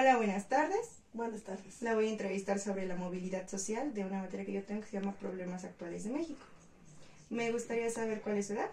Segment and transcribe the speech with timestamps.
[0.00, 1.02] Hola, buenas tardes.
[1.12, 1.82] Buenas tardes.
[1.82, 4.86] La voy a entrevistar sobre la movilidad social de una materia que yo tengo que
[4.86, 6.40] se llama Problemas Actuales de México.
[7.28, 8.70] Me gustaría saber cuál es su edad.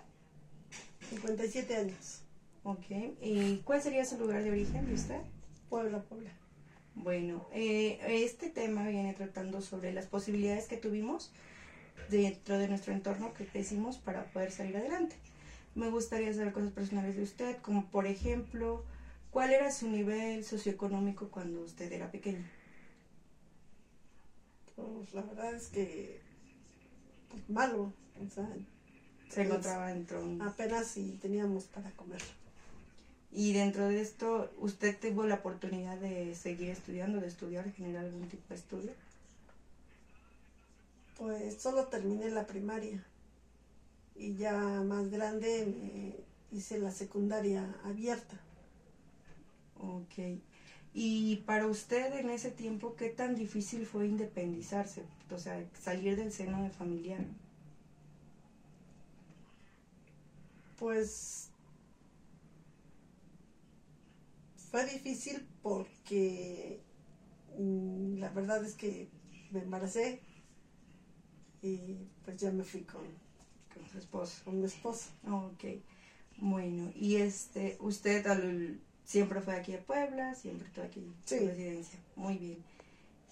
[1.09, 2.21] 57 años.
[2.63, 2.85] Ok.
[3.21, 5.19] ¿Y cuál sería su lugar de origen de usted?
[5.69, 6.29] Puebla, Puebla.
[6.95, 11.33] Bueno, eh, este tema viene tratando sobre las posibilidades que tuvimos
[12.09, 15.17] dentro de nuestro entorno que crecimos para poder salir adelante.
[15.75, 18.85] Me gustaría saber cosas personales de usted, como por ejemplo,
[19.31, 22.45] ¿cuál era su nivel socioeconómico cuando usted era pequeño?
[24.75, 26.19] Pues la verdad es que
[27.29, 27.91] pues, malo,
[28.23, 28.47] o sea,
[29.29, 32.21] Se encontraba dentro apenas si teníamos para comer.
[33.31, 38.27] Y dentro de esto, ¿usted tuvo la oportunidad de seguir estudiando, de estudiar, generar algún
[38.27, 38.91] tipo de estudio?
[41.17, 43.03] Pues solo terminé la primaria
[44.15, 48.39] y ya más grande me hice la secundaria abierta.
[49.79, 50.41] Ok.
[50.93, 55.03] Y para usted en ese tiempo, ¿qué tan difícil fue independizarse?
[55.31, 57.23] O sea, salir del seno de familiar.
[60.77, 61.49] Pues
[64.71, 66.81] fue difícil porque
[67.57, 69.09] mm, la verdad es que
[69.51, 70.21] me embaracé
[71.61, 73.03] y pues ya me fui con,
[73.73, 74.43] Con su esposo.
[74.45, 75.09] con mi esposo.
[75.29, 75.63] Ok.
[76.39, 81.39] Bueno, y este, usted al- siempre fue aquí de Puebla, siempre estuvo aquí en Sí.
[81.39, 81.99] su residencia.
[82.17, 82.57] Muy bien.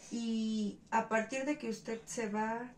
[0.10, 2.72] Y a partir de que usted se va,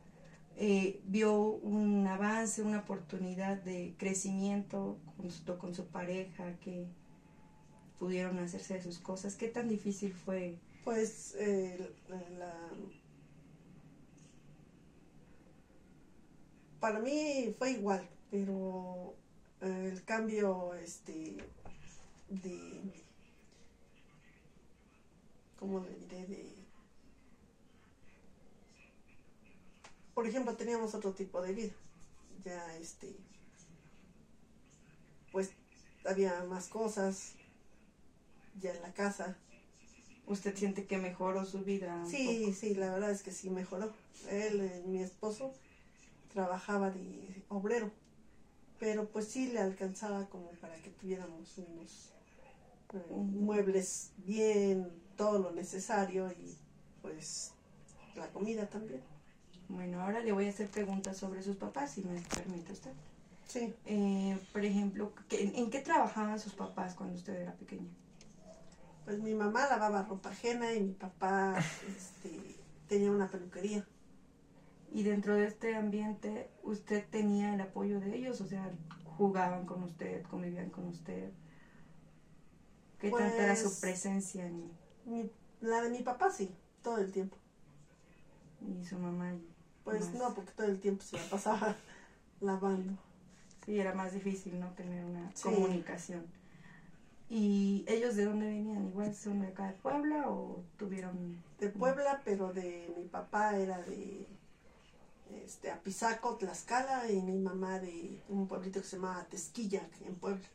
[0.55, 6.87] eh, vio un avance, una oportunidad de crecimiento junto con su pareja, que
[7.99, 9.35] pudieron hacerse de sus cosas.
[9.35, 10.57] ¿Qué tan difícil fue?
[10.83, 12.71] Pues eh, la- la-
[16.79, 19.13] para mí fue igual, pero
[19.61, 21.37] eh, el cambio este
[22.29, 23.03] de
[25.59, 26.25] ¿cómo le diré?
[26.25, 26.53] de
[30.13, 31.73] por ejemplo teníamos otro tipo de vida
[32.43, 33.15] ya este
[35.31, 35.51] pues
[36.05, 37.33] había más cosas
[38.59, 39.37] ya en la casa
[40.27, 42.05] ¿Usted siente que mejoró su vida?
[42.05, 42.57] Sí, poco?
[42.59, 43.93] sí, la verdad es que sí mejoró.
[44.27, 45.53] Él, eh, mi esposo,
[46.33, 47.89] trabajaba de obrero,
[48.77, 52.09] pero pues sí le alcanzaba como para que tuviéramos unos.
[53.11, 56.57] Muebles bien, todo lo necesario y
[57.01, 57.53] pues
[58.15, 59.01] la comida también.
[59.69, 62.91] Bueno, ahora le voy a hacer preguntas sobre sus papás, si me permite usted.
[63.47, 67.89] Sí, Eh, por ejemplo, ¿qué- ¿en qué trabajaban sus papás cuando usted era pequeño?
[69.05, 71.55] pues mi mamá lavaba ropa ajena y mi papá
[71.97, 72.57] este,
[72.89, 73.87] tenía una peluquería.
[74.91, 78.41] Y dentro de este ambiente, ¿usted tenía el apoyo de ellos?
[78.41, 78.69] O sea,
[79.05, 81.31] ¿jugaban con usted, convivían con usted?
[82.99, 84.71] ¿Qué tanta era su Pues- presencia en,
[85.05, 85.29] Mi-
[85.61, 87.37] la de mi papá sí, todo el tiempo.
[88.61, 89.33] y su mamá?
[89.83, 90.15] Pues más?
[90.15, 91.75] no, porque todo el tiempo se la pasaba
[92.41, 92.97] lavando.
[93.65, 94.69] Sí, era más difícil, ¿no?
[94.73, 95.43] Tener una Sí.
[95.43, 96.25] comunicación.
[97.29, 98.87] ¿Y ellos de dónde venían?
[98.87, 101.43] ¿Igual son de acá de Puebla o tuvieron...?
[101.59, 104.25] De Puebla, pero de mi papá era de
[105.43, 110.45] este, Apizaco, Tlaxcala, y mi mamá de un pueblito que se llama Tesquilla, en Puebla.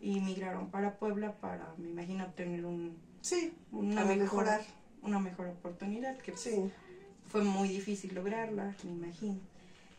[0.00, 4.62] Y migraron para Puebla para, me imagino, tener un, Sí, una, mejor, mejorar.
[5.02, 6.70] una mejor oportunidad, que Sí,
[7.28, 9.38] fue muy difícil lograrla, me imagino.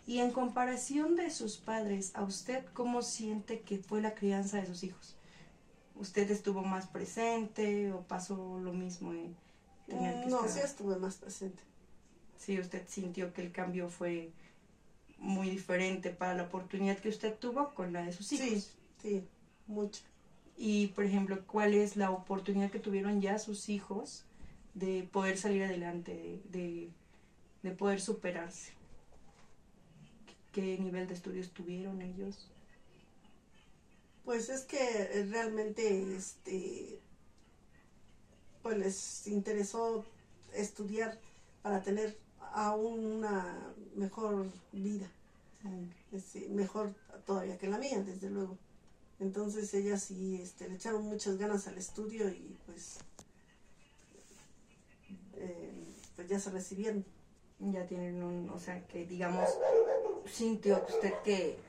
[0.07, 4.65] Y en comparación de sus padres, ¿a usted cómo siente que fue la crianza de
[4.65, 5.15] sus hijos?
[5.95, 9.35] ¿Usted estuvo más presente o pasó lo mismo en
[9.87, 11.63] tener que no, sí estar- estuve más presente.
[12.37, 14.31] Sí, usted sintió que el cambio fue
[15.19, 18.47] muy diferente para la oportunidad que usted tuvo con la de sus hijos.
[18.47, 19.23] Sí, sí,
[19.67, 20.03] mucho.
[20.57, 24.25] Y, por ejemplo, ¿cuál es la oportunidad que tuvieron ya sus hijos
[24.73, 26.89] de poder salir adelante, de, de,
[27.63, 28.73] de poder superarse?
[30.51, 32.49] ¿Qué nivel de estudios tuvieron ellos?
[34.25, 36.99] Pues es que realmente, este,
[38.61, 40.05] pues les interesó
[40.53, 41.19] estudiar
[41.61, 42.17] para tener
[42.53, 45.09] aún una mejor vida.
[46.11, 46.93] este, mejor
[47.25, 48.57] todavía que la mía, desde luego.
[49.21, 52.97] Entonces ellas sí este, le echaron muchas ganas al estudio y pues,
[55.35, 55.71] eh,
[56.15, 57.05] pues ya se recibieron.
[57.59, 59.47] Ya tienen un, o sea, que digamos,
[60.25, 61.59] sintió usted que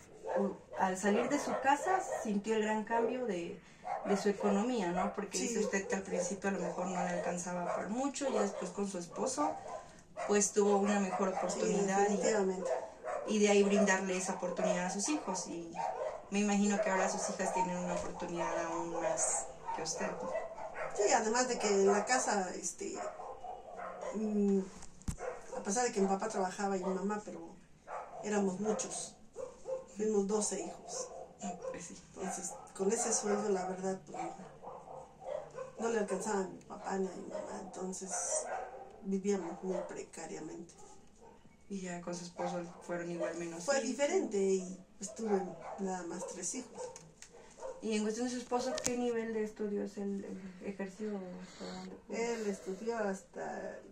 [0.78, 3.60] al salir de su casa sintió el gran cambio de,
[4.06, 5.12] de su economía, ¿no?
[5.14, 5.48] Porque Sí.
[5.48, 8.70] dice usted que al principio a lo mejor no le alcanzaba para mucho, ya después
[8.70, 9.50] con su esposo,
[10.26, 12.08] pues tuvo una mejor Sí, oportunidad
[13.28, 15.46] y, y de ahí brindarle esa oportunidad a sus hijos.
[15.48, 15.70] Y
[16.32, 19.44] me imagino que ahora sus hijas tienen una oportunidad aún más
[19.76, 20.10] que usted.
[20.96, 22.98] Sí, además de que en la casa, este,
[24.14, 24.60] mm,
[25.58, 27.54] a pesar de que mi papá trabajaba y mi mamá, pero
[28.24, 29.14] éramos muchos.
[29.94, 31.10] Fuimos 12 hijos.
[31.70, 32.02] Pues sí.
[32.14, 34.34] Entonces, con ese sueldo, la verdad, pues, no,
[35.80, 37.60] no le alcanzaba a mi papá ni a mi mamá.
[37.60, 38.10] Entonces,
[39.02, 40.72] vivíamos muy precariamente.
[41.72, 43.64] Y ya con su esposo fueron igual menos.
[43.64, 43.88] Fue hijos.
[43.88, 45.40] diferente y pues tuve
[45.78, 46.82] nada más tres hijos.
[47.80, 50.26] Y en cuestión de su esposo, ¿qué nivel de estudios él,
[50.66, 51.18] ejerció?
[52.10, 53.84] Él estudió hasta el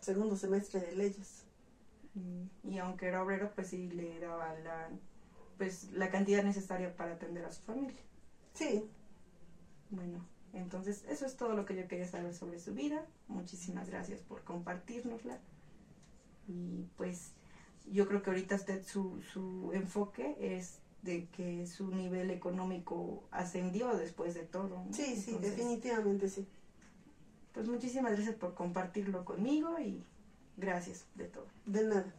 [0.00, 1.42] segundo semestre de leyes.
[2.62, 4.88] Y aunque era obrero, pues sí le daba la,
[5.58, 8.00] pues, la cantidad necesaria para atender a su familia.
[8.54, 8.88] Sí,
[9.90, 13.04] Bueno, entonces eso es todo lo que yo quería saber sobre su vida.
[13.26, 15.40] Muchísimas gracias por compartirnosla.
[16.50, 17.32] Y pues
[17.90, 23.96] yo creo que ahorita usted su, su enfoque es de que su nivel económico ascendió
[23.96, 24.84] después de todo.
[24.84, 24.92] ¿no?
[24.92, 26.46] sí, sí, Entonces, definitivamente sí.
[27.52, 30.02] Pues muchísimas gracias por compartirlo conmigo y
[30.56, 31.46] gracias de todo.
[31.66, 32.14] De nada.